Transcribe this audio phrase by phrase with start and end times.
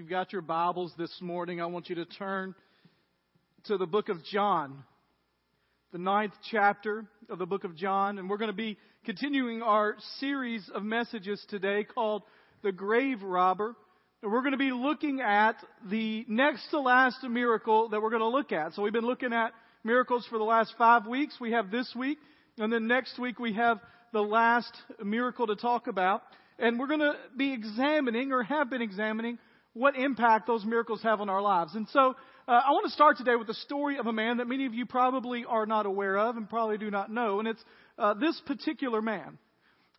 [0.00, 2.54] you've got your Bibles this morning, I want you to turn
[3.64, 4.82] to the book of John,
[5.92, 8.16] the ninth chapter of the book of John.
[8.16, 12.22] And we're going to be continuing our series of messages today called
[12.62, 13.76] The Grave Robber.
[14.22, 15.56] And we're going to be looking at
[15.90, 18.72] the next to last miracle that we're going to look at.
[18.72, 19.52] So we've been looking at
[19.84, 21.36] miracles for the last five weeks.
[21.38, 22.16] We have this week.
[22.56, 23.80] And then next week we have
[24.14, 24.74] the last
[25.04, 26.22] miracle to talk about.
[26.58, 29.38] And we're going to be examining or have been examining
[29.72, 31.74] what impact those miracles have on our lives.
[31.74, 32.16] And so
[32.48, 34.74] uh, I want to start today with the story of a man that many of
[34.74, 37.38] you probably are not aware of and probably do not know.
[37.38, 37.64] And it's
[37.98, 39.38] uh, this particular man.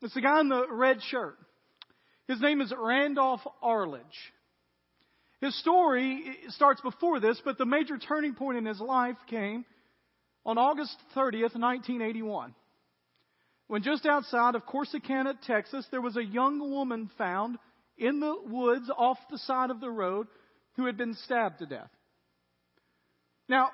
[0.02, 1.38] It's the guy in the red shirt.
[2.28, 4.04] His name is Randolph Arledge.
[5.40, 9.66] His story starts before this, but the major turning point in his life came
[10.46, 12.54] on August 30th, 1981
[13.72, 17.58] when just outside of Corsicana, Texas, there was a young woman found
[18.02, 20.28] in the woods off the side of the road
[20.76, 21.90] who had been stabbed to death.
[23.48, 23.70] Now,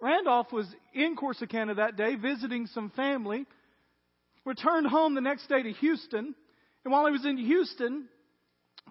[0.00, 3.46] Randolph was in Corsicana that day visiting some family,
[4.44, 6.34] returned home the next day to Houston,
[6.84, 8.08] and while he was in Houston,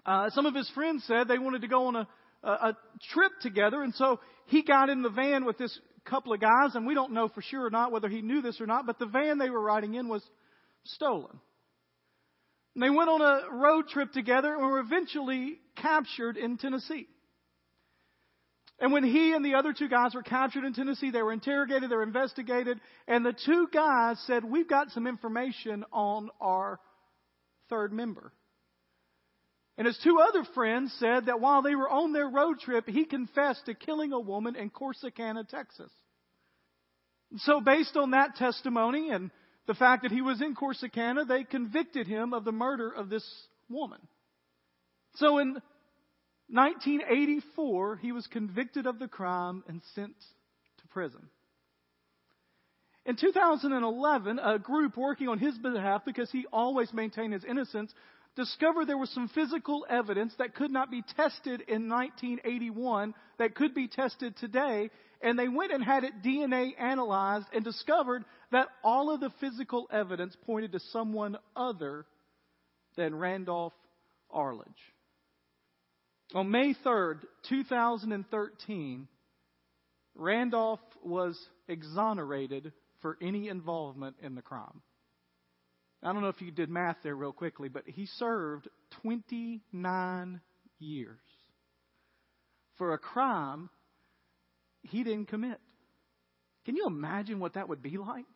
[0.06, 2.08] uh, some of his friends said they wanted to go on a,
[2.42, 2.76] a, a
[3.12, 6.86] trip together, and so he got in the van with this couple of guys, and
[6.86, 9.06] we don't know for sure or not whether he knew this or not, but the
[9.06, 10.22] van they were riding in was
[10.84, 11.40] stolen.
[12.80, 17.08] And they went on a road trip together and were eventually captured in Tennessee.
[18.78, 21.90] And when he and the other two guys were captured in Tennessee, they were interrogated,
[21.90, 26.80] they were investigated, and the two guys said, We've got some information on our
[27.68, 28.32] third member.
[29.76, 33.04] And his two other friends said that while they were on their road trip, he
[33.04, 35.92] confessed to killing a woman in Corsicana, Texas.
[37.40, 39.30] So, based on that testimony and
[39.70, 43.24] the fact that he was in Corsicana, they convicted him of the murder of this
[43.68, 44.00] woman.
[45.14, 45.62] So, in
[46.48, 50.16] 1984, he was convicted of the crime and sent
[50.78, 51.28] to prison.
[53.06, 57.94] In 2011, a group working on his behalf, because he always maintained his innocence,
[58.34, 63.72] discovered there was some physical evidence that could not be tested in 1981 that could
[63.72, 64.90] be tested today.
[65.22, 69.86] And they went and had it DNA analyzed and discovered that all of the physical
[69.92, 72.06] evidence pointed to someone other
[72.96, 73.74] than Randolph
[74.30, 74.66] Arledge.
[76.34, 79.08] On May 3rd, 2013,
[80.14, 81.38] Randolph was
[81.68, 82.72] exonerated
[83.02, 84.82] for any involvement in the crime.
[86.02, 88.68] I don't know if you did math there real quickly, but he served
[89.02, 90.40] 29
[90.78, 91.18] years
[92.78, 93.68] for a crime
[94.82, 95.58] he didn't commit.
[96.64, 98.26] Can you imagine what that would be like?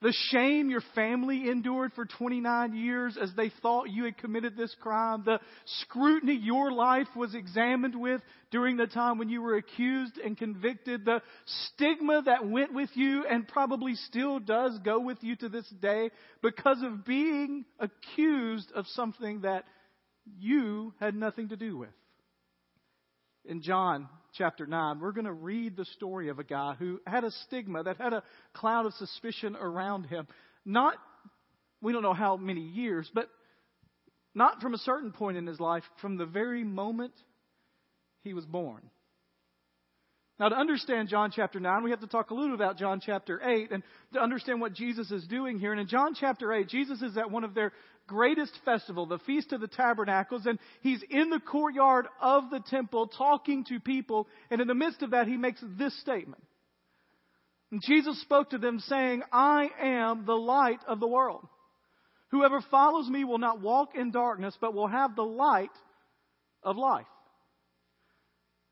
[0.00, 4.72] The shame your family endured for 29 years as they thought you had committed this
[4.80, 5.24] crime.
[5.24, 5.40] The
[5.82, 8.20] scrutiny your life was examined with
[8.52, 11.04] during the time when you were accused and convicted.
[11.04, 15.68] The stigma that went with you and probably still does go with you to this
[15.82, 16.10] day
[16.42, 19.64] because of being accused of something that
[20.38, 21.90] you had nothing to do with.
[23.44, 27.24] In John chapter 9, we're going to read the story of a guy who had
[27.24, 28.22] a stigma, that had a
[28.54, 30.28] cloud of suspicion around him.
[30.64, 30.94] Not,
[31.82, 33.28] we don't know how many years, but
[34.36, 37.12] not from a certain point in his life, from the very moment
[38.22, 38.88] he was born.
[40.38, 43.40] Now, to understand John chapter 9, we have to talk a little about John chapter
[43.44, 43.82] 8 and
[44.12, 45.72] to understand what Jesus is doing here.
[45.72, 47.72] And in John chapter 8, Jesus is at one of their
[48.06, 53.08] greatest festival, the Feast of the Tabernacles, and he's in the courtyard of the temple
[53.08, 54.28] talking to people.
[54.48, 56.42] And in the midst of that, he makes this statement.
[57.72, 61.46] And Jesus spoke to them saying, I am the light of the world.
[62.30, 65.70] Whoever follows me will not walk in darkness, but will have the light
[66.62, 67.06] of life.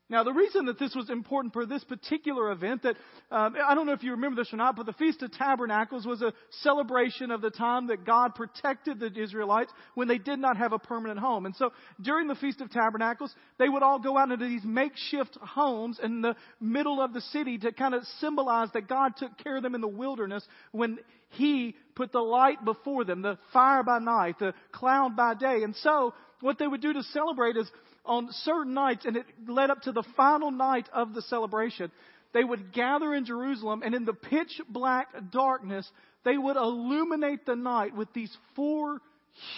[0.09, 2.95] Now, the reason that this was important for this particular event, that
[3.29, 6.05] um, I don't know if you remember this or not, but the Feast of Tabernacles
[6.05, 6.31] was a
[6.61, 10.79] celebration of the time that God protected the Israelites when they did not have a
[10.79, 11.45] permanent home.
[11.45, 15.37] And so during the Feast of Tabernacles, they would all go out into these makeshift
[15.41, 19.57] homes in the middle of the city to kind of symbolize that God took care
[19.57, 20.99] of them in the wilderness when
[21.31, 25.63] He put the light before them, the fire by night, the cloud by day.
[25.63, 27.69] And so what they would do to celebrate is
[28.07, 31.91] on certain nights, and it led up to the final night of the celebration,
[32.33, 35.89] they would gather in Jerusalem, and in the pitch black darkness,
[36.23, 38.99] they would illuminate the night with these four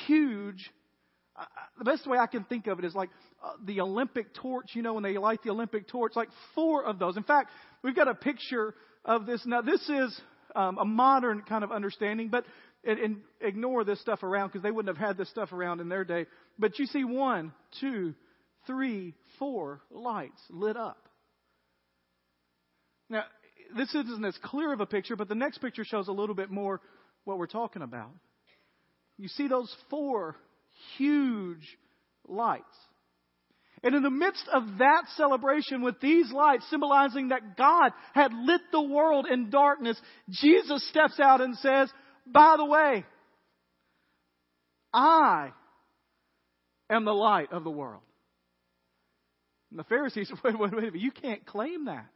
[0.06, 0.72] huge.
[1.36, 1.46] Uh,
[1.78, 3.10] the best way I can think of it is like
[3.44, 7.00] uh, the Olympic torch, you know, when they light the Olympic torch, like four of
[7.00, 7.18] those.
[7.18, 7.50] In fact,
[7.82, 8.76] we've got a picture
[9.06, 9.42] of this.
[9.46, 10.22] Now, this is
[10.56, 12.46] um, a modern kind of understanding, but
[12.84, 15.90] and, and ignore this stuff around because they wouldn't have had this stuff around in
[15.90, 16.26] their day.
[16.58, 18.14] But you see one, two,
[18.68, 21.10] three, four lights lit up.
[23.10, 23.24] Now,
[23.76, 26.50] this isn't as clear of a picture, but the next picture shows a little bit
[26.50, 26.82] more
[27.24, 28.12] what we're talking about.
[29.18, 30.36] You see those four
[30.98, 31.78] huge
[32.28, 32.64] lights.
[33.84, 38.62] And in the midst of that celebration with these lights symbolizing that God had lit
[38.72, 41.90] the world in darkness, Jesus steps out and says,
[42.26, 43.06] by the way,
[44.94, 45.52] I
[46.90, 48.02] am the light of the world.
[49.70, 52.10] And the Pharisees said, wait, wait, wait, you can't claim that.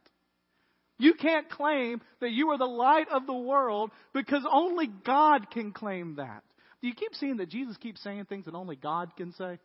[0.98, 5.72] You can't claim that you are the light of the world because only God can
[5.72, 6.44] claim that.
[6.80, 9.58] Do you keep seeing that Jesus keeps saying things that only God can say?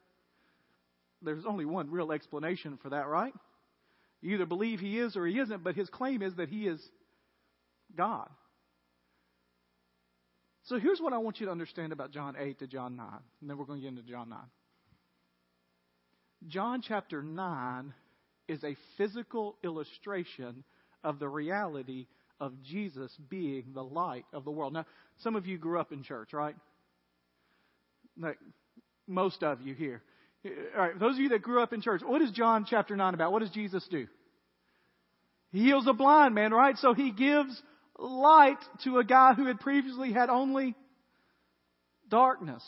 [1.21, 3.33] There's only one real explanation for that, right?
[4.21, 6.81] You either believe he is or he isn't, but his claim is that he is
[7.95, 8.29] God.
[10.63, 13.05] So here's what I want you to understand about John 8 to John 9,
[13.41, 14.39] and then we're going to get into John 9.
[16.47, 17.93] John chapter 9
[18.47, 20.63] is a physical illustration
[21.03, 22.07] of the reality
[22.39, 24.73] of Jesus being the light of the world.
[24.73, 24.85] Now,
[25.17, 26.55] some of you grew up in church, right?
[28.17, 28.37] Like
[29.07, 30.01] most of you here.
[30.45, 33.13] All right, those of you that grew up in church, what is John chapter 9
[33.13, 33.33] about?
[33.33, 34.07] What does Jesus do?
[35.51, 36.77] He heals a blind man, right?
[36.77, 37.61] So he gives
[37.97, 40.75] light to a guy who had previously had only
[42.07, 42.63] darkness.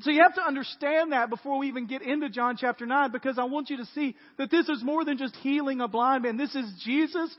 [0.00, 3.38] So you have to understand that before we even get into John chapter 9 because
[3.38, 6.36] I want you to see that this is more than just healing a blind man.
[6.36, 7.34] This is Jesus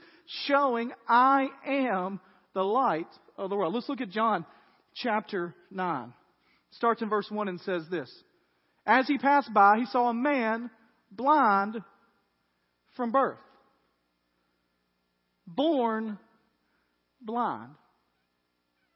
[0.46, 2.20] showing I am
[2.54, 3.06] the light
[3.36, 3.74] of the world.
[3.74, 4.44] Let's look at John
[4.94, 6.12] chapter 9.
[6.72, 8.12] Starts in verse 1 and says this.
[8.84, 10.68] As he passed by, he saw a man
[11.12, 11.76] blind
[12.96, 13.38] from birth.
[15.46, 16.18] Born
[17.20, 17.70] blind.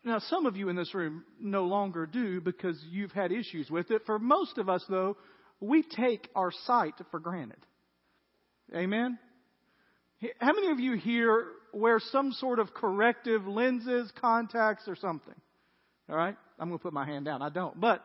[0.04, 3.90] Now, some of you in this room no longer do because you've had issues with
[3.90, 4.02] it.
[4.04, 5.16] For most of us, though,
[5.60, 7.64] we take our sight for granted.
[8.75, 9.19] Amen?
[10.40, 15.34] How many of you here wear some sort of corrective lenses, contacts, or something?
[16.08, 16.37] All right?
[16.58, 17.40] I'm going to put my hand down.
[17.40, 17.81] I don't.
[17.81, 18.02] But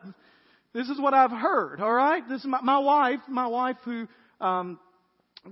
[0.72, 1.80] this is what I've heard.
[1.80, 2.22] All right?
[2.28, 4.06] This is my, my wife, my wife who
[4.40, 4.78] um,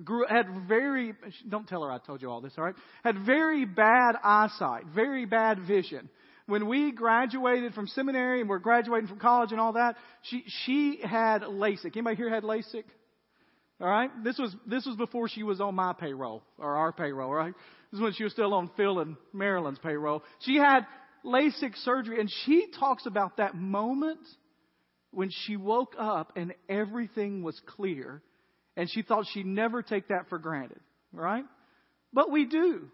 [0.04, 1.14] grew had very
[1.48, 2.74] don't tell her I told you all this, all right?
[3.02, 6.08] Had very bad eyesight, very bad vision
[6.46, 11.00] when we graduated from seminary and we're graduating from college and all that, she, she
[11.02, 11.96] had LASIK.
[11.96, 12.84] Anybody here had LASIK?
[13.80, 14.10] All right.
[14.24, 17.52] This was, this was before she was on my payroll or our payroll, right?
[17.90, 20.22] This is when she was still on Phil and Marilyn's payroll.
[20.40, 20.86] She had
[21.24, 24.20] LASIK surgery and she talks about that moment
[25.10, 28.22] when she woke up and everything was clear
[28.76, 30.80] and she thought she'd never take that for granted,
[31.12, 31.44] right?
[32.12, 32.88] But we do.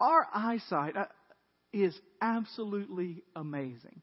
[0.00, 0.94] Our eyesight,
[1.74, 4.00] is absolutely amazing.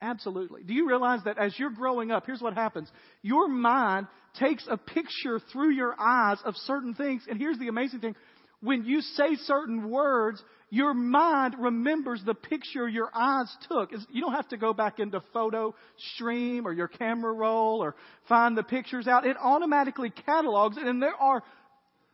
[0.00, 0.62] Absolutely.
[0.62, 2.90] Do you realize that as you're growing up, here's what happens.
[3.22, 4.06] Your mind
[4.38, 7.22] takes a picture through your eyes of certain things.
[7.28, 8.14] And here's the amazing thing.
[8.60, 13.92] When you say certain words, your mind remembers the picture your eyes took.
[14.10, 15.74] You don't have to go back into photo
[16.14, 17.94] stream or your camera roll or
[18.28, 19.26] find the pictures out.
[19.26, 20.84] It automatically catalogs it.
[20.84, 21.42] And there are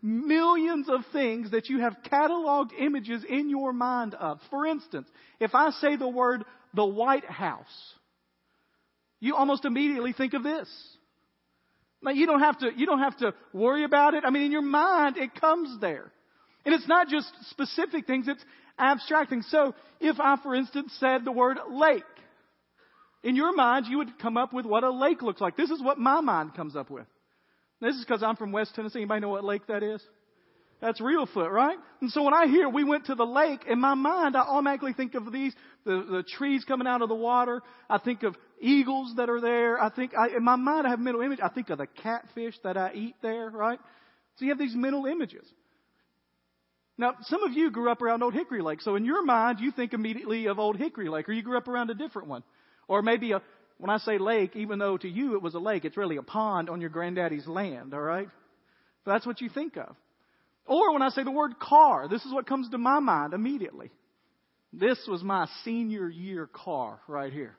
[0.02, 4.40] millions of things that you have cataloged images in your mind of.
[4.50, 5.08] For instance,
[5.38, 6.44] if I say the word
[6.74, 7.94] the White House,
[9.20, 10.68] you almost immediately think of this.
[12.02, 14.24] Now you don't have to, you don't have to worry about it.
[14.24, 16.10] I mean, in your mind, it comes there.
[16.64, 18.44] And it's not just specific things, it's
[18.78, 19.46] abstract things.
[19.50, 22.02] So if I, for instance, said the word lake,
[23.22, 25.56] in your mind, you would come up with what a lake looks like.
[25.56, 27.06] This is what my mind comes up with.
[27.80, 29.00] This is because I'm from West Tennessee.
[29.00, 30.02] Anybody know what lake that is?
[30.80, 31.76] That's Reelfoot, right?
[32.00, 34.94] And so when I hear we went to the lake, in my mind, I automatically
[34.94, 37.60] think of these, the, the trees coming out of the water.
[37.88, 39.82] I think of eagles that are there.
[39.82, 41.38] I think, I, in my mind, I have mental image.
[41.42, 43.78] I think of the catfish that I eat there, right?
[44.36, 45.46] So you have these mental images.
[46.96, 48.80] Now, some of you grew up around Old Hickory Lake.
[48.80, 51.68] So in your mind, you think immediately of Old Hickory Lake, or you grew up
[51.68, 52.42] around a different one.
[52.88, 53.42] Or maybe a,
[53.80, 56.22] when I say lake, even though to you it was a lake, it's really a
[56.22, 58.28] pond on your granddaddy's land, all right?
[59.04, 59.96] So that's what you think of.
[60.66, 63.90] Or when I say the word car, this is what comes to my mind immediately.
[64.72, 67.56] This was my senior year car right here.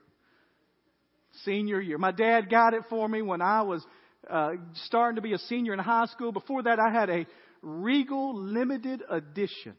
[1.44, 1.98] Senior year.
[1.98, 3.84] My dad got it for me when I was
[4.30, 4.52] uh,
[4.86, 6.32] starting to be a senior in high school.
[6.32, 7.26] Before that, I had a
[7.64, 9.74] Regal Limited Edition.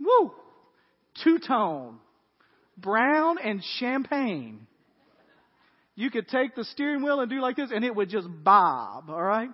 [0.00, 0.32] Woo!
[1.22, 1.98] Two tone.
[2.78, 4.66] Brown and champagne.
[5.96, 9.08] You could take the steering wheel and do like this and it would just bob,
[9.08, 9.50] alright?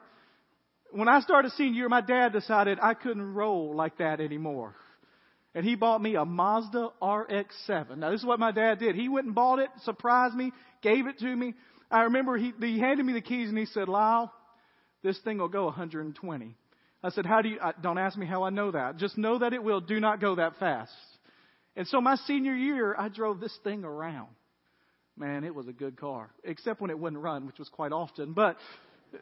[0.92, 4.74] When I started seeing you, my dad decided I couldn't roll like that anymore.
[5.54, 7.98] And he bought me a Mazda RX-7.
[7.98, 8.94] Now this is what my dad did.
[8.94, 11.54] He went and bought it, surprised me, gave it to me.
[11.90, 14.32] I remember he, he handed me the keys and he said, Lyle,
[15.02, 16.56] this thing will go 120.
[17.02, 18.96] I said, how do you, I, don't ask me how I know that.
[18.96, 19.80] Just know that it will.
[19.80, 20.92] Do not go that fast.
[21.76, 24.28] And so my senior year, I drove this thing around.
[25.20, 28.32] Man, it was a good car, except when it wouldn't run, which was quite often.
[28.32, 28.56] But
[29.12, 29.18] uh,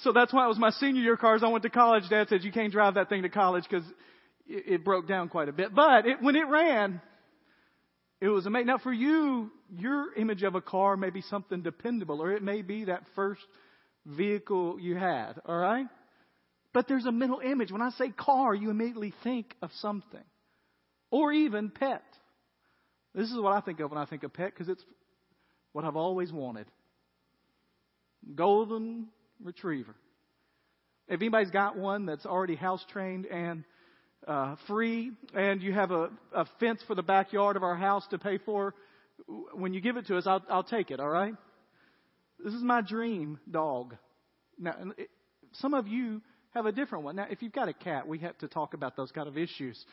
[0.00, 1.34] so that's why it was my senior year car.
[1.34, 3.84] As I went to college, Dad said you can't drive that thing to college because
[4.46, 5.74] it, it broke down quite a bit.
[5.74, 7.02] But it, when it ran,
[8.22, 8.68] it was amazing.
[8.68, 12.62] Now, for you, your image of a car may be something dependable, or it may
[12.62, 13.42] be that first
[14.06, 15.34] vehicle you had.
[15.44, 15.86] All right,
[16.72, 17.70] but there's a mental image.
[17.70, 20.24] When I say car, you immediately think of something,
[21.10, 22.02] or even pet.
[23.14, 24.82] This is what I think of when I think of pet because it's
[25.74, 26.66] what I've always wanted.
[28.34, 29.08] Golden
[29.42, 29.94] retriever.
[31.08, 33.64] If anybody's got one that's already house trained and
[34.26, 38.18] uh, free, and you have a, a fence for the backyard of our house to
[38.18, 38.72] pay for,
[39.52, 41.00] when you give it to us, I'll, I'll take it.
[41.00, 41.34] All right.
[42.42, 43.96] This is my dream dog.
[44.58, 44.76] Now,
[45.54, 46.22] some of you
[46.54, 47.16] have a different one.
[47.16, 49.84] Now, if you've got a cat, we have to talk about those kind of issues.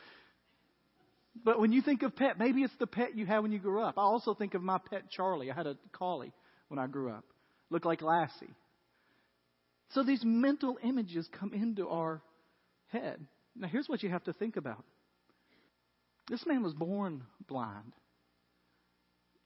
[1.44, 3.80] But when you think of pet, maybe it's the pet you had when you grew
[3.82, 3.96] up.
[3.98, 5.50] I also think of my pet Charlie.
[5.50, 6.32] I had a collie
[6.68, 7.24] when I grew up.
[7.70, 8.54] Looked like Lassie.
[9.90, 12.22] So these mental images come into our
[12.88, 13.26] head.
[13.56, 14.84] Now here's what you have to think about.
[16.28, 17.92] This man was born blind.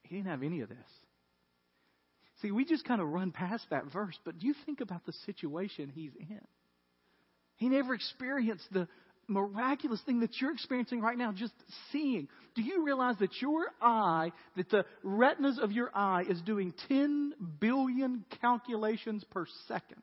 [0.03, 0.77] He didn't have any of this.
[2.43, 5.13] See, we just kind of run past that verse, but do you think about the
[5.25, 6.41] situation he's in?
[7.57, 8.89] He never experienced the
[9.29, 11.53] miraculous thing that you're experiencing right now, just
[11.93, 12.29] seeing.
[12.55, 17.33] Do you realize that your eye, that the retinas of your eye is doing 10
[17.61, 20.03] billion calculations per second?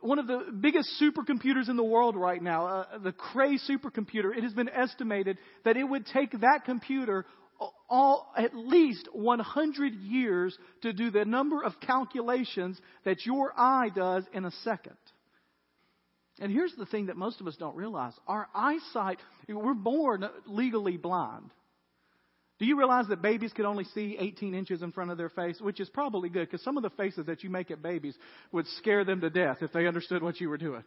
[0.00, 4.42] One of the biggest supercomputers in the world right now, uh, the Cray supercomputer, it
[4.42, 7.24] has been estimated that it would take that computer
[7.88, 14.24] all at least 100 years to do the number of calculations that your eye does
[14.32, 14.96] in a second.
[16.42, 20.96] And here's the thing that most of us don't realize our eyesight, we're born legally
[20.96, 21.50] blind.
[22.58, 25.60] Do you realize that babies can only see 18 inches in front of their face?
[25.60, 28.16] Which is probably good because some of the faces that you make at babies
[28.50, 30.82] would scare them to death if they understood what you were doing.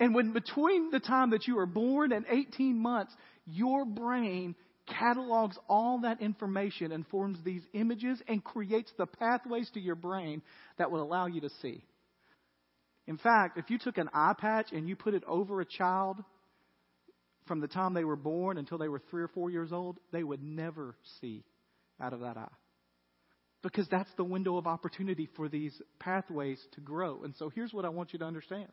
[0.00, 3.12] And when between the time that you are born and 18 months,
[3.44, 4.54] your brain
[4.86, 10.40] catalogs all that information and forms these images and creates the pathways to your brain
[10.78, 11.84] that will allow you to see.
[13.08, 16.22] In fact, if you took an eye patch and you put it over a child
[17.46, 20.22] from the time they were born until they were three or four years old, they
[20.22, 21.42] would never see
[21.98, 22.52] out of that eye.
[23.62, 27.22] Because that's the window of opportunity for these pathways to grow.
[27.24, 28.68] And so here's what I want you to understand.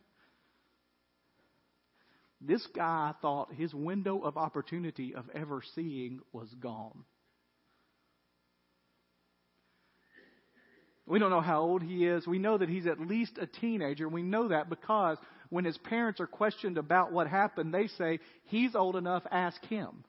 [2.41, 7.05] This guy thought his window of opportunity of ever seeing was gone.
[11.07, 12.25] We don't know how old he is.
[12.25, 14.09] We know that he's at least a teenager.
[14.09, 15.17] We know that because
[15.50, 20.03] when his parents are questioned about what happened, they say, he's old enough, ask him.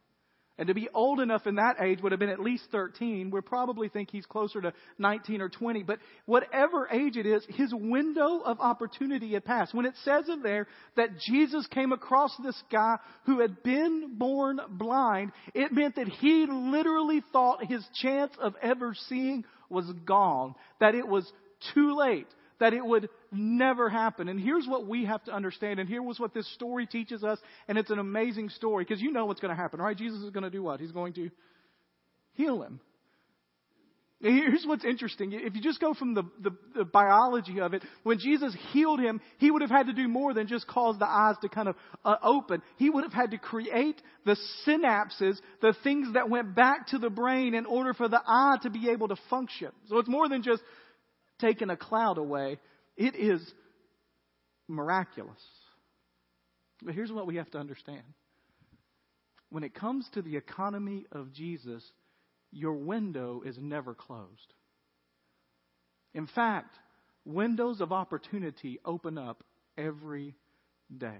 [0.58, 3.30] And to be old enough in that age would have been at least 13.
[3.30, 5.82] We probably think he's closer to 19 or 20.
[5.82, 9.74] But whatever age it is, his window of opportunity had passed.
[9.74, 12.96] When it says in there that Jesus came across this guy
[13.26, 18.94] who had been born blind, it meant that he literally thought his chance of ever
[19.08, 21.30] seeing was gone, that it was
[21.74, 24.28] too late, that it would never happen.
[24.28, 27.38] And here's what we have to understand, and here was what this story teaches us,
[27.68, 29.96] and it's an amazing story, because you know what's going to happen, right?
[29.96, 30.80] Jesus is going to do what?
[30.80, 31.30] He's going to
[32.34, 32.80] heal him.
[34.20, 35.32] Here's what's interesting.
[35.32, 39.20] If you just go from the, the, the, biology of it, when Jesus healed him,
[39.36, 41.76] he would have had to do more than just cause the eyes to kind of
[42.02, 42.62] uh, open.
[42.78, 44.36] He would have had to create the
[44.66, 48.70] synapses, the things that went back to the brain in order for the eye to
[48.70, 49.68] be able to function.
[49.90, 50.62] So it's more than just
[51.40, 52.58] taking a cloud away.
[52.96, 53.40] It is
[54.68, 55.40] miraculous.
[56.82, 58.02] But here's what we have to understand.
[59.50, 61.82] When it comes to the economy of Jesus,
[62.50, 64.52] your window is never closed.
[66.14, 66.74] In fact,
[67.24, 69.44] windows of opportunity open up
[69.76, 70.34] every
[70.96, 71.18] day.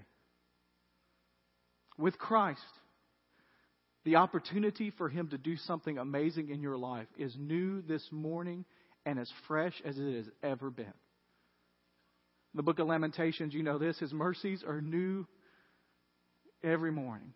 [1.99, 2.61] With Christ,
[4.05, 8.65] the opportunity for Him to do something amazing in your life is new this morning
[9.07, 10.93] and as fresh as it has ever been.
[12.55, 15.27] The book of Lamentations, you know this, His mercies are new
[16.63, 17.33] every morning.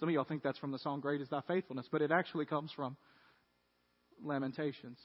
[0.00, 2.46] Some of y'all think that's from the song Great is Thy Faithfulness, but it actually
[2.46, 2.96] comes from
[4.22, 4.98] Lamentations.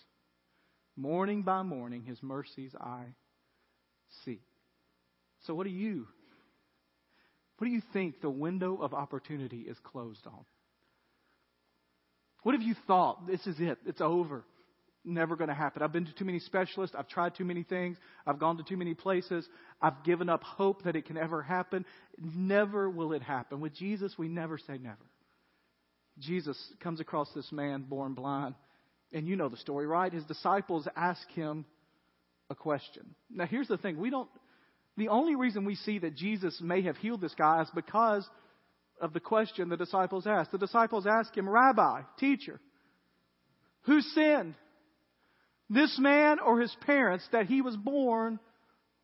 [0.95, 3.03] Morning by morning, His mercies I
[4.25, 4.39] see.
[5.45, 6.07] So, what do you
[7.59, 10.45] What do you think the window of opportunity is closed on?
[12.41, 13.27] What have you thought?
[13.27, 13.77] This is it.
[13.85, 14.43] It's over.
[15.09, 15.83] Never going to happen.
[15.83, 16.93] I've been to too many specialists.
[16.99, 17.95] I've tried too many things.
[18.25, 19.47] I've gone to too many places.
[19.81, 21.85] I've given up hope that it can ever happen.
[22.21, 23.61] Never will it happen.
[23.61, 24.97] With Jesus, we never say never.
[26.19, 28.55] Jesus comes across this man born blind.
[29.13, 30.11] And you know the story, right?
[30.11, 31.63] His disciples ask him
[32.49, 33.15] a question.
[33.29, 34.27] Now, here's the thing we don't,
[34.97, 38.27] the only reason we see that Jesus may have healed this guy is because
[38.99, 40.51] of the question the disciples asked.
[40.51, 42.59] The disciples asked him, Rabbi, teacher,
[43.83, 44.55] who sinned?
[45.69, 48.39] This man or his parents that he was born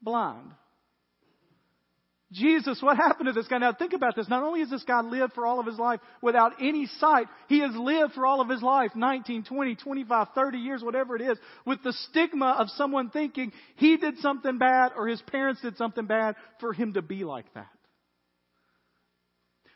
[0.01, 0.51] blind?
[2.33, 3.59] Jesus, what happened to this guy?
[3.59, 4.27] Now think about this.
[4.27, 7.59] Not only has this guy lived for all of his life without any sight, he
[7.59, 11.37] has lived for all of his life, 19, 20, 25, 30 years, whatever it is,
[11.65, 16.07] with the stigma of someone thinking he did something bad or his parents did something
[16.07, 17.67] bad for him to be like that.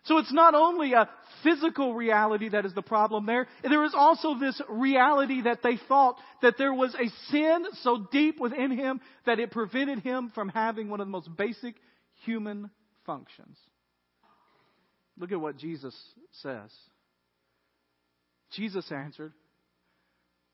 [0.07, 1.09] So it's not only a
[1.43, 6.17] physical reality that is the problem there, there is also this reality that they thought
[6.41, 10.89] that there was a sin so deep within him that it prevented him from having
[10.89, 11.75] one of the most basic
[12.23, 12.69] human
[13.05, 13.57] functions.
[15.17, 15.95] Look at what Jesus
[16.41, 16.71] says.
[18.51, 19.33] Jesus answered,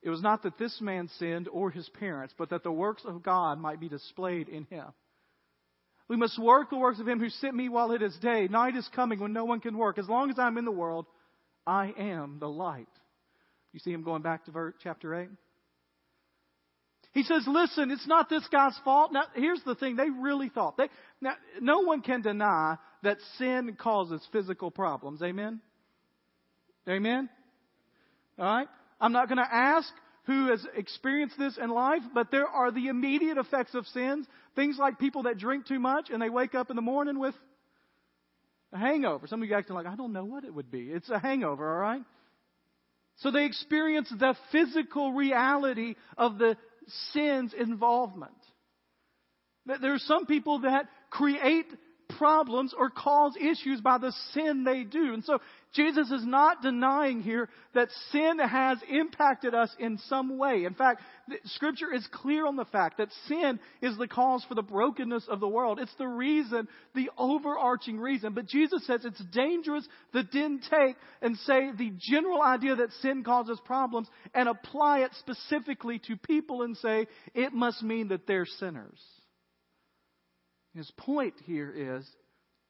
[0.02, 3.22] It was not that this man sinned or his parents, but that the works of
[3.22, 4.86] God might be displayed in him.
[6.08, 8.48] We must work the works of him who sent me while it is day.
[8.50, 9.98] Night is coming when no one can work.
[9.98, 11.06] As long as I'm in the world,
[11.66, 12.88] I am the light.
[13.72, 15.30] You see him going back to verse, chapter 8?
[17.14, 19.12] He says, listen, it's not this guy's fault.
[19.14, 19.96] Now, here's the thing.
[19.96, 20.78] They really thought.
[20.78, 20.90] They,
[21.22, 25.22] now, no one can deny that sin causes physical problems.
[25.22, 25.62] Amen?
[26.90, 27.30] Amen?
[28.40, 28.68] All right?
[29.00, 29.88] I'm not going to ask
[30.26, 34.26] who has experienced this in life, but there are the immediate effects of sins.
[34.56, 37.36] Things like people that drink too much and they wake up in the morning with
[38.72, 39.28] a hangover.
[39.28, 40.90] Some of you acting like, I don't know what it would be.
[40.90, 42.02] It's a hangover, all right?
[43.18, 46.58] So they experience the physical reality of the
[47.12, 48.32] sin's involvement.
[49.66, 51.68] There are some people that create
[52.18, 55.14] problems or cause issues by the sin they do.
[55.14, 55.40] And so
[55.74, 60.66] Jesus is not denying here that sin has impacted us in some way.
[60.66, 61.02] In fact,
[61.46, 65.40] scripture is clear on the fact that sin is the cause for the brokenness of
[65.40, 65.80] the world.
[65.80, 68.34] It's the reason, the overarching reason.
[68.34, 73.24] But Jesus says it's dangerous to then take and say the general idea that sin
[73.24, 78.46] causes problems and apply it specifically to people and say it must mean that they're
[78.46, 79.00] sinners.
[80.76, 82.08] His point here is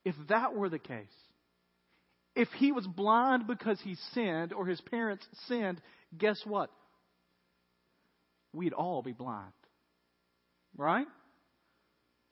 [0.04, 1.06] if that were the case,
[2.36, 5.82] if he was blind because he sinned or his parents sinned,
[6.18, 6.70] guess what?
[8.54, 9.54] We'd all be blind.
[10.76, 11.08] Right?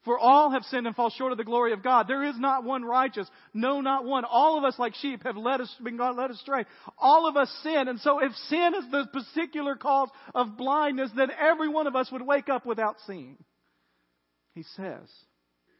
[0.03, 2.07] For all have sinned and fall short of the glory of God.
[2.07, 3.27] There is not one righteous.
[3.53, 4.25] No, not one.
[4.25, 6.65] All of us like sheep have led us, been led astray.
[6.97, 7.87] All of us sin.
[7.87, 12.11] And so if sin is the particular cause of blindness, then every one of us
[12.11, 13.37] would wake up without seeing.
[14.55, 15.07] He says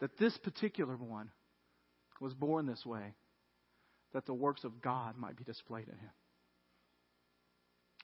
[0.01, 1.29] that this particular one
[2.19, 3.13] was born this way
[4.13, 6.11] that the works of God might be displayed in him.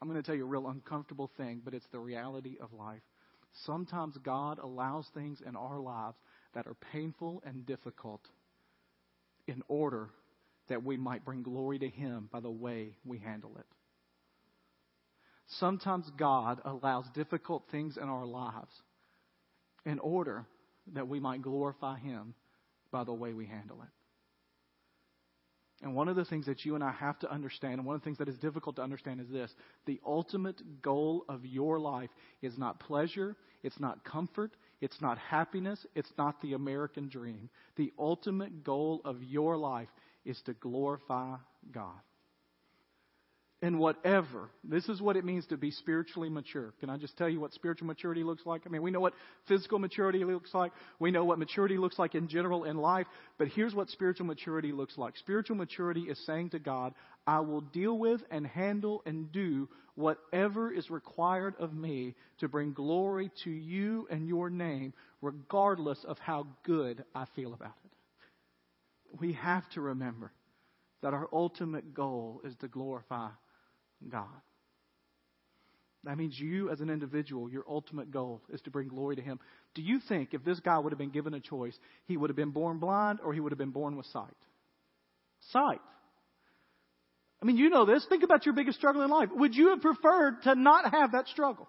[0.02, 3.02] I'm going to tell you a real uncomfortable thing, but it's the reality of life.
[3.66, 6.18] Sometimes God allows things in our lives
[6.54, 8.22] that are painful and difficult
[9.48, 10.10] in order
[10.70, 13.66] that we might bring glory to Him by the way we handle it.
[15.60, 18.72] Sometimes God allows difficult things in our lives
[19.86, 20.46] in order
[20.93, 22.34] that we might glorify Him
[22.91, 23.89] by the way we handle it.
[25.84, 28.02] And one of the things that you and I have to understand, and one of
[28.02, 29.54] the things that is difficult to understand, is this
[29.86, 32.10] the ultimate goal of your life
[32.41, 37.50] is not pleasure, it's not comfort, it's not happiness, it's not the American dream.
[37.76, 39.89] The ultimate goal of your life
[40.26, 41.36] is to glorify
[41.71, 42.00] God
[43.62, 44.50] in whatever.
[44.63, 46.74] This is what it means to be spiritually mature.
[46.80, 48.62] Can I just tell you what spiritual maturity looks like?
[48.65, 49.13] I mean, we know what
[49.48, 50.72] physical maturity looks like.
[51.00, 53.08] We know what maturity looks like in general in life.
[53.39, 55.17] But here's what spiritual maturity looks like.
[55.17, 56.93] Spiritual maturity is saying to God,
[57.26, 62.74] I will deal with and handle and do whatever is required of me to bring
[62.74, 64.93] glory to you and your name,
[65.24, 67.91] regardless of how good I feel about it.
[69.20, 70.32] We have to remember
[71.02, 73.30] that our ultimate goal is to glorify
[74.10, 74.28] God.
[76.04, 79.40] That means you, as an individual, your ultimate goal is to bring glory to Him.
[79.74, 82.38] Do you think if this guy would have been given a choice, he would have
[82.38, 84.38] been born blind or he would have been born with sight?
[85.52, 85.82] Sight.
[87.42, 88.06] I mean, you know this.
[88.08, 89.30] Think about your biggest struggle in life.
[89.34, 91.68] Would you have preferred to not have that struggle?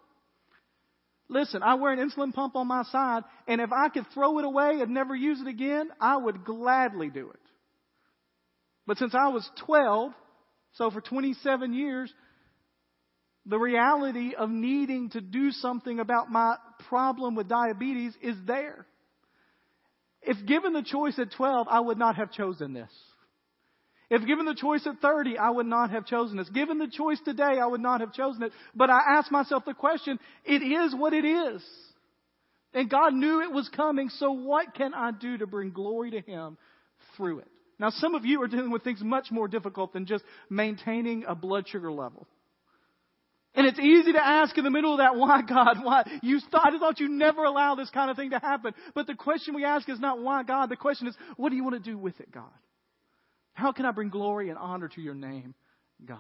[1.29, 4.47] Listen, I wear an insulin pump on my side, and if I could throw it
[4.47, 7.41] away and never use it again, I would gladly do it.
[8.87, 10.13] But since I was 12,
[10.79, 12.13] so for 27 years,
[13.45, 16.57] the reality of needing to do something about my
[16.89, 18.87] problem with diabetes is there.
[20.23, 22.91] If given the choice at 12, I would not have chosen this.
[24.09, 26.49] If given the choice at 30, I would not have chosen this.
[26.49, 28.53] Given the choice today, I would not have chosen it.
[28.75, 31.63] But I asked myself the question, it is what it is.
[32.73, 36.21] And God knew it was coming, so what can I do to bring glory to
[36.21, 36.57] Him
[37.17, 37.49] through it?
[37.79, 41.35] Now, some of you are dealing with things much more difficult than just maintaining a
[41.35, 42.27] blood sugar level.
[43.55, 45.79] And it's easy to ask in the middle of that, why God?
[45.83, 46.05] Why?
[46.23, 48.75] You thought, I thought you never allow this kind of thing to happen.
[48.95, 50.69] But the question we ask is not why God.
[50.69, 52.45] The question is, what do you want to do with it, God?
[53.55, 55.55] How can I bring glory and honor to your name,
[56.05, 56.19] God?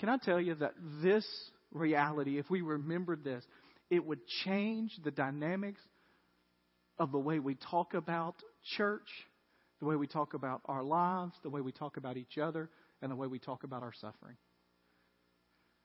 [0.00, 1.26] Can I tell you that this
[1.72, 3.44] reality, if we remembered this,
[3.90, 5.80] it would change the dynamics
[6.98, 8.34] of the way we talk about
[8.76, 9.08] church,
[9.80, 12.68] the way we talk about our lives, the way we talk about each other,
[13.02, 14.36] and the way we talk about our suffering.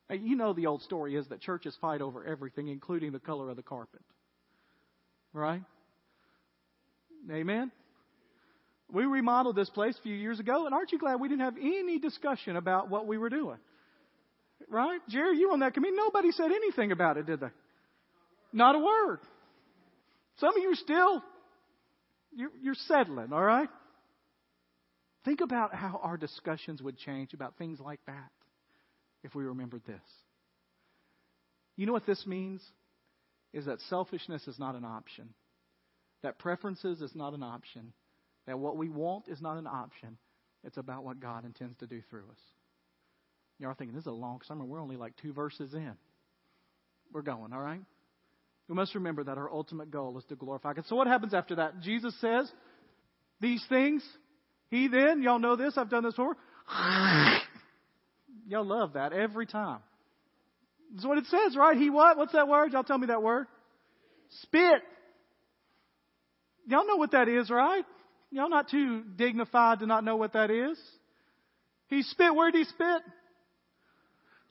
[0.09, 3.55] You know the old story is that churches fight over everything, including the color of
[3.55, 4.01] the carpet.
[5.33, 5.63] Right?
[7.31, 7.71] Amen?
[8.91, 11.57] We remodeled this place a few years ago, and aren't you glad we didn't have
[11.57, 13.57] any discussion about what we were doing?
[14.69, 14.99] Right?
[15.09, 17.49] Jerry, you on that committee, nobody said anything about it, did they?
[18.53, 19.19] Not a word.
[20.39, 21.23] Some of you still,
[22.35, 23.69] you're, you're settling, all right?
[25.25, 28.31] Think about how our discussions would change about things like that
[29.23, 30.01] if we remembered this.
[31.75, 32.61] You know what this means?
[33.51, 35.29] Is that selfishness is not an option,
[36.23, 37.93] that preferences is not an option,
[38.45, 40.17] that what we want is not an option.
[40.63, 42.39] It's about what God intends to do through us.
[43.59, 44.67] You're thinking, this is a long sermon.
[44.67, 45.93] We're only like two verses in.
[47.13, 47.81] We're going, all right?
[48.67, 50.85] We must remember that our ultimate goal is to glorify God.
[50.87, 51.79] So what happens after that?
[51.81, 52.51] Jesus says,
[53.39, 54.03] these things,
[54.69, 56.35] he then, y'all know this, I've done this before.
[58.47, 59.79] Y'all love that every time.
[60.93, 61.75] That's what it says, right?
[61.75, 62.17] He what?
[62.17, 62.73] What's that word?
[62.73, 63.47] Y'all tell me that word.
[64.41, 64.81] Spit.
[66.67, 67.83] Y'all know what that is, right?
[68.31, 70.79] Y'all not too dignified to not know what that is.
[71.87, 72.35] He spit.
[72.35, 73.01] Where did he spit?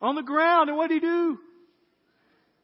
[0.00, 0.70] On the ground.
[0.70, 1.38] And what did he do?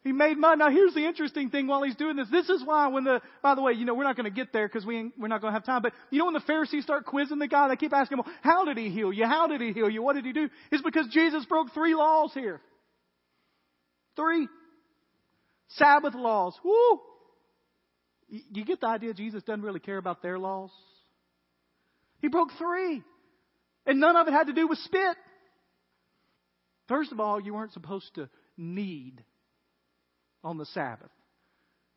[0.02, 0.58] He made mud.
[0.58, 2.28] Now here's the interesting thing while he's doing this.
[2.30, 4.50] This is why when the, by the way, you know, we're not going to get
[4.52, 6.84] there because we, we're not going to have time, but you know when the Pharisees
[6.84, 9.26] start quizzing the guy, they keep asking him, how did he heal you?
[9.26, 10.02] How did he heal you?
[10.02, 10.48] What did he do?
[10.72, 12.62] It's because Jesus broke three laws here.
[14.16, 14.48] Three.
[15.68, 16.58] Sabbath laws.
[16.64, 17.00] Woo!
[18.28, 20.70] You get the idea Jesus doesn't really care about their laws?
[22.20, 23.02] He broke three.
[23.86, 25.16] And none of it had to do with spit.
[26.88, 29.22] First of all, you weren't supposed to knead
[30.42, 31.10] on the Sabbath.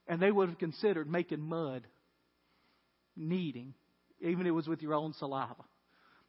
[0.08, 1.84] And they would have considered making mud,
[3.16, 3.74] kneading,
[4.22, 5.64] even if it was with your own saliva.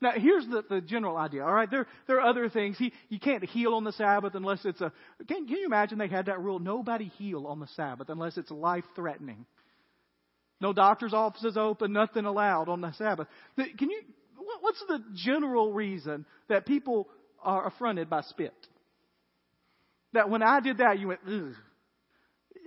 [0.01, 1.71] Now, here's the, the general idea, all right?
[1.71, 2.77] There, there are other things.
[2.77, 4.93] He, you can't heal on the Sabbath unless it's a.
[5.27, 6.59] Can, can you imagine they had that rule?
[6.59, 9.47] Nobody heal on the Sabbath unless it's life threatening.
[10.61, 13.29] No doctor's offices open, nothing allowed on the Sabbath.
[13.57, 14.03] Can you,
[14.61, 17.09] what's the general reason that people
[17.43, 18.55] are affronted by spit?
[20.13, 21.55] That when I did that, you went, ugh.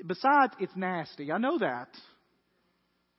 [0.06, 1.32] Besides, it's nasty.
[1.32, 1.90] I know that.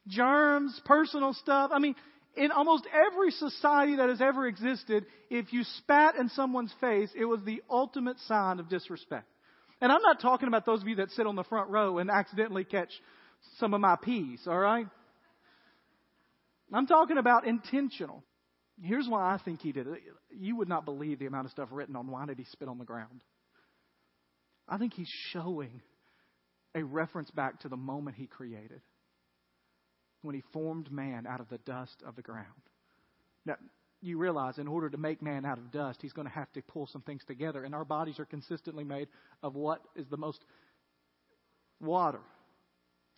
[0.07, 1.71] Germs, personal stuff.
[1.73, 1.95] I mean,
[2.37, 7.25] in almost every society that has ever existed, if you spat in someone's face, it
[7.25, 9.27] was the ultimate sign of disrespect.
[9.81, 12.11] And I'm not talking about those of you that sit on the front row and
[12.11, 12.91] accidentally catch
[13.59, 14.87] some of my peas, all right?
[16.73, 18.23] I'm talking about intentional.
[18.83, 20.01] Here's why I think he did it.
[20.31, 22.79] You would not believe the amount of stuff written on why did he spit on
[22.79, 23.23] the ground.
[24.69, 25.81] I think he's showing
[26.75, 28.81] a reference back to the moment he created
[30.23, 32.47] when he formed man out of the dust of the ground.
[33.47, 33.57] Now,
[34.01, 36.63] you realize in order to make man out of dust, he's going to have to
[36.63, 37.65] pull some things together.
[37.65, 39.09] And our bodies are consistently made
[39.43, 40.45] of what is the most
[41.81, 42.21] water.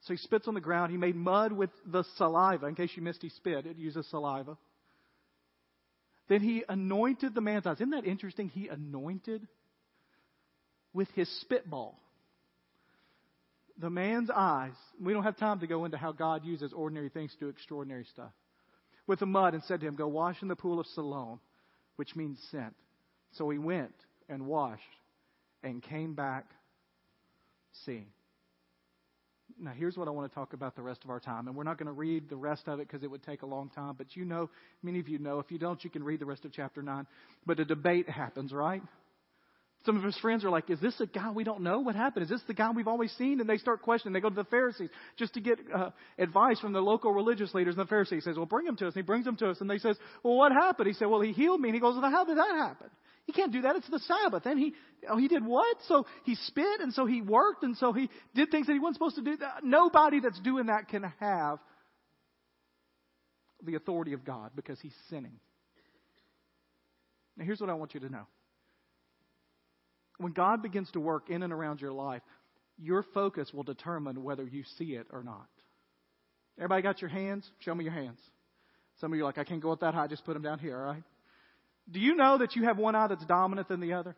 [0.02, 0.90] So he spits on the ground.
[0.92, 2.66] He made mud with the saliva.
[2.66, 3.66] In case you missed, he spit.
[3.66, 4.56] It uses saliva.
[6.28, 7.76] Then he anointed the man's eyes.
[7.76, 8.48] Isn't that interesting?
[8.48, 9.46] He anointed
[10.94, 11.98] with his spitball
[13.80, 14.74] the man's eyes.
[15.00, 18.04] We don't have time to go into how God uses ordinary things to do extraordinary
[18.04, 18.32] stuff.
[19.06, 21.40] With the mud and said to him, Go wash in the pool of Siloam,
[21.96, 22.74] which means sent.
[23.32, 23.94] So he went
[24.28, 24.82] and washed
[25.62, 26.46] and came back
[27.84, 28.06] seeing.
[29.58, 31.46] Now, here's what I want to talk about the rest of our time.
[31.46, 33.46] And we're not going to read the rest of it because it would take a
[33.46, 33.94] long time.
[33.96, 34.48] But you know,
[34.82, 37.06] many of you know, if you don't, you can read the rest of chapter 9.
[37.44, 38.82] But a debate happens, right?
[39.86, 41.80] Some of his friends are like, Is this a guy we don't know?
[41.80, 42.24] What happened?
[42.24, 43.40] Is this the guy we've always seen?
[43.40, 44.12] And they start questioning.
[44.12, 47.76] They go to the Pharisees just to get uh, advice from the local religious leaders.
[47.76, 48.94] And the Pharisee says, Well, bring him to us.
[48.94, 49.60] And he brings him to us.
[49.60, 50.88] And they says, Well, what happened?
[50.88, 51.70] He said, Well, he healed me.
[51.70, 52.90] And he goes, Well, how did that happen?
[53.24, 53.76] He can't do that.
[53.76, 54.44] It's the Sabbath.
[54.44, 54.74] And he,
[55.08, 55.76] oh, he did what?
[55.86, 58.96] So he spit and so he worked and so he did things that he wasn't
[58.96, 59.36] supposed to do.
[59.62, 61.58] Nobody that's doing that can have
[63.62, 65.38] the authority of God because he's sinning.
[67.36, 68.26] Now here's what I want you to know
[70.20, 72.20] when God begins to work in and around your life,
[72.78, 75.48] your focus will determine whether you see it or not.
[76.59, 77.48] Everybody got your hands?
[77.61, 78.18] Show me your hands.
[79.00, 80.59] Some of you are like, I can't go up that high, just put them down
[80.59, 81.02] here, all right?
[81.90, 84.14] Do you know that you have one eye that's dominant than the other?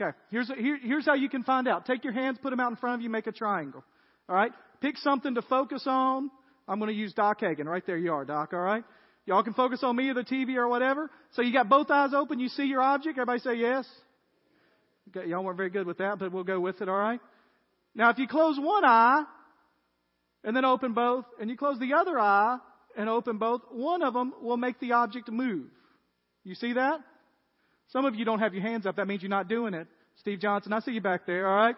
[0.00, 1.86] Okay, here's, here, here's how you can find out.
[1.86, 3.84] Take your hands, put them out in front of you, make a triangle.
[4.28, 4.50] All right?
[4.80, 6.30] Pick something to focus on.
[6.66, 7.68] I'm going to use Doc Hagen.
[7.68, 8.82] Right there you are, Doc, all right?
[9.26, 11.08] Y'all can focus on me or the TV or whatever.
[11.32, 13.16] So you got both eyes open, you see your object.
[13.16, 13.86] Everybody say yes.
[15.26, 17.20] Y'all weren't very good with that, but we'll go with it, all right?
[17.94, 19.24] Now, if you close one eye
[20.44, 22.58] and then open both, and you close the other eye
[22.96, 25.66] and open both, one of them will make the object move.
[26.44, 27.00] You see that?
[27.88, 28.96] Some of you don't have your hands up.
[28.96, 29.88] That means you're not doing it.
[30.20, 31.76] Steve Johnson, I see you back there, all right?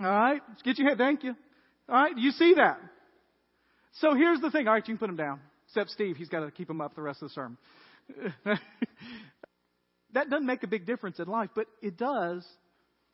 [0.00, 0.40] All right?
[0.48, 0.98] Let's get your head.
[0.98, 1.34] Thank you.
[1.88, 2.16] All right?
[2.16, 2.78] You see that?
[4.00, 4.66] So here's the thing.
[4.68, 5.40] All right, you can put him down.
[5.68, 7.58] Except Steve, he's got to keep him up the rest of the sermon.
[10.14, 12.46] That doesn't make a big difference in life, but it does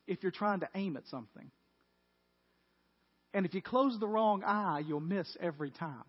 [0.07, 1.49] if you're trying to aim at something.
[3.33, 6.05] And if you close the wrong eye, you'll miss every time.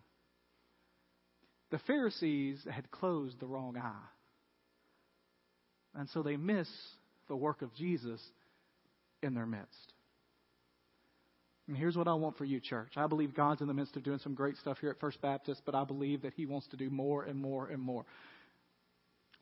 [1.70, 4.08] The Pharisees had closed the wrong eye.
[5.96, 6.68] And so they miss
[7.26, 8.20] the work of Jesus
[9.22, 9.92] in their midst.
[11.66, 12.92] And here's what I want for you, church.
[12.96, 15.62] I believe God's in the midst of doing some great stuff here at First Baptist,
[15.66, 18.04] but I believe that He wants to do more and more and more.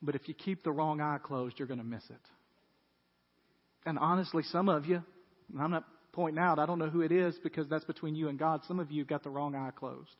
[0.01, 2.21] But if you keep the wrong eye closed, you're going to miss it.
[3.85, 5.03] And honestly, some of you,
[5.59, 8.39] I'm not pointing out, I don't know who it is because that's between you and
[8.39, 8.61] God.
[8.67, 10.15] Some of you got the wrong eye closed.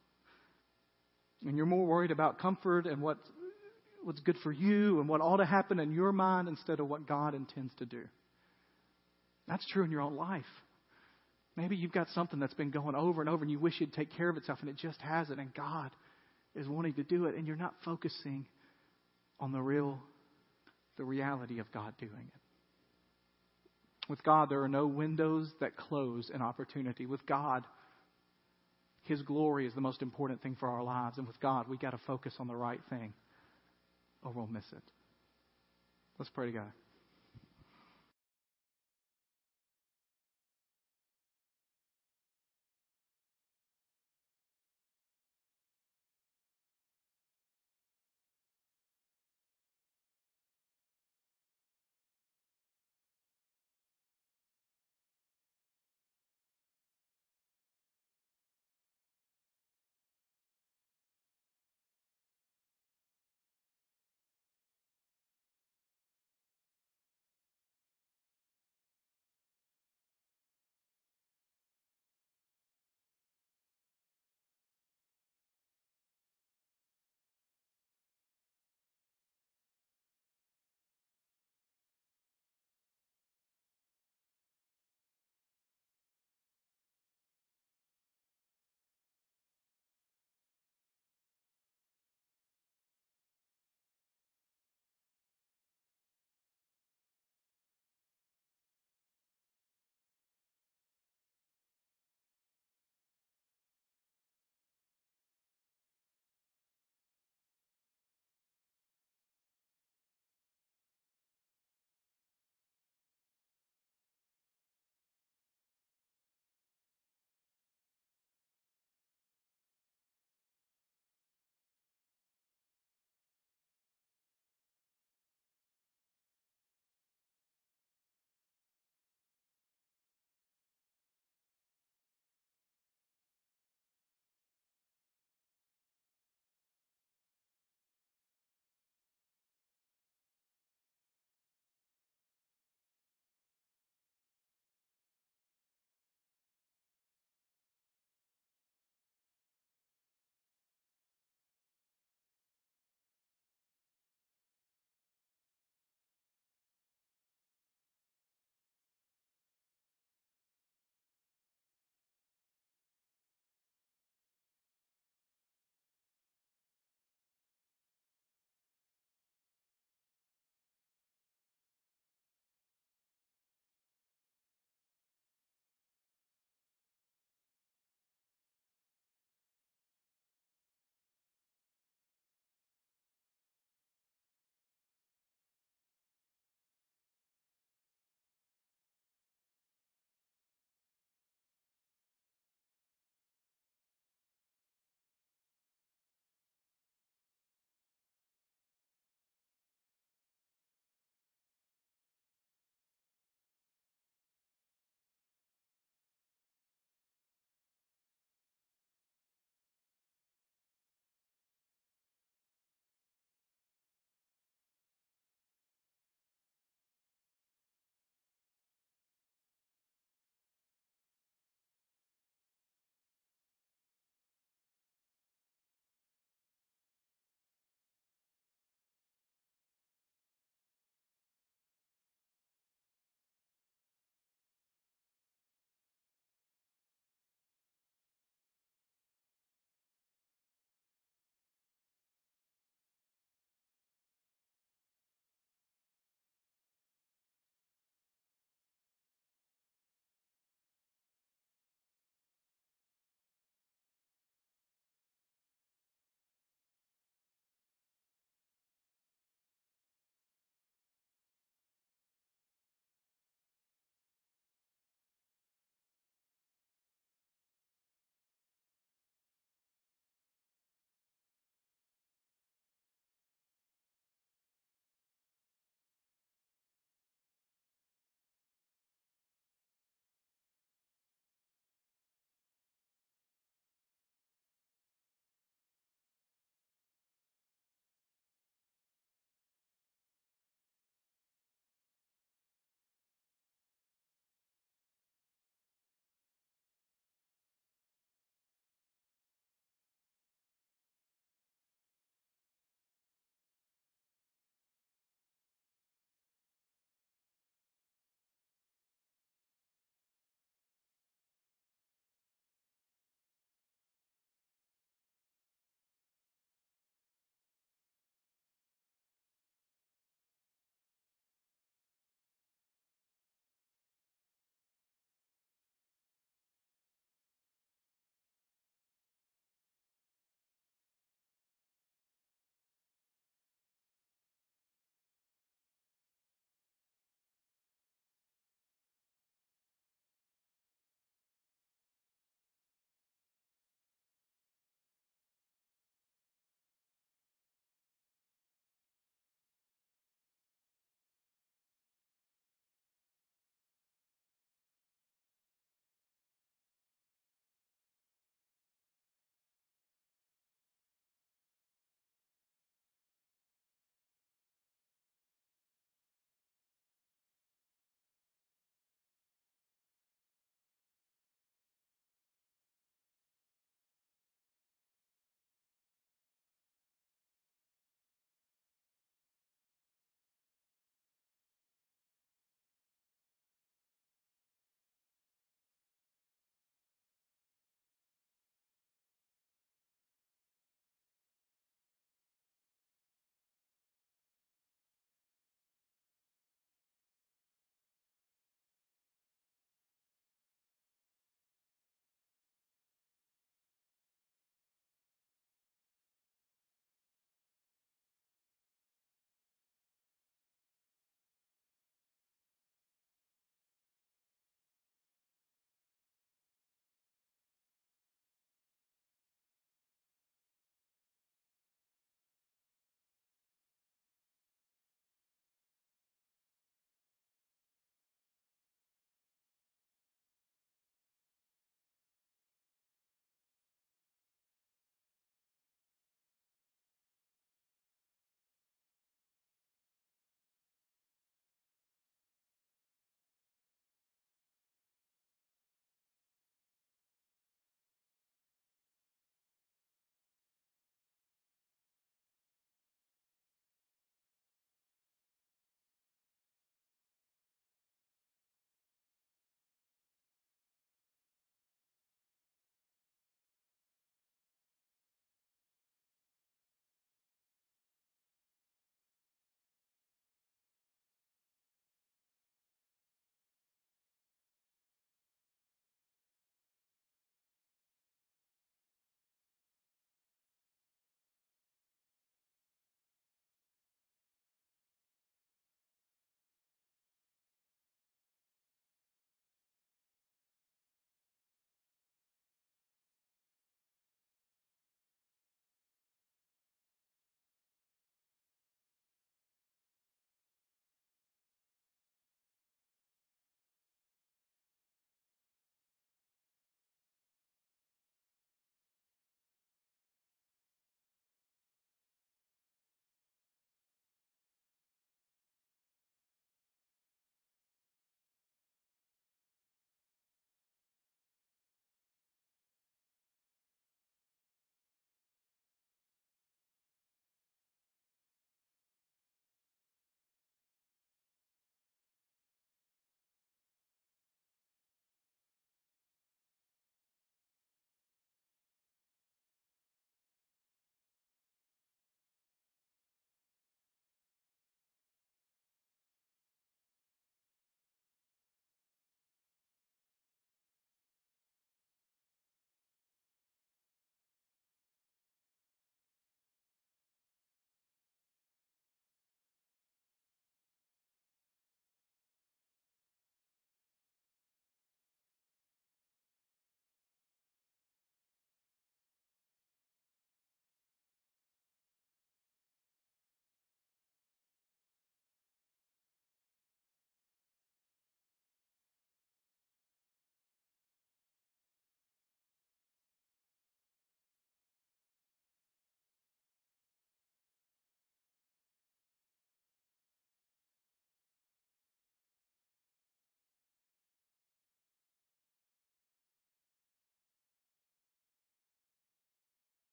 [1.45, 3.17] And you're more worried about comfort and what,
[4.03, 7.07] what's good for you and what ought to happen in your mind instead of what
[7.07, 8.03] God intends to do.
[9.47, 10.43] That's true in your own life.
[11.55, 14.11] Maybe you've got something that's been going over and over and you wish it'd take
[14.13, 15.91] care of itself and it just hasn't, and God
[16.55, 18.45] is wanting to do it, and you're not focusing
[19.39, 19.99] on the real,
[20.97, 22.39] the reality of God doing it.
[24.07, 27.05] With God, there are no windows that close in opportunity.
[27.05, 27.63] With God,
[29.03, 31.17] His glory is the most important thing for our lives.
[31.17, 33.13] And with God, we got to focus on the right thing
[34.23, 34.83] or we'll miss it.
[36.17, 36.73] Let's pray together.